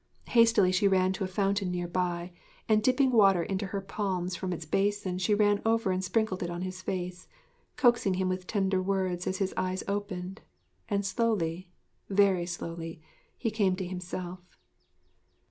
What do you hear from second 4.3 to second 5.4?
from its basin she